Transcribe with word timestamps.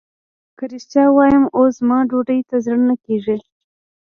که 0.57 0.63
رښتيا 0.71 1.05
ووايم 1.09 1.43
اوس 1.57 1.71
زما 1.79 1.99
ډوډۍ 2.09 2.39
ته 2.49 2.55
زړه 2.65 2.79
نه 2.89 2.95
کېږي. 3.05 3.37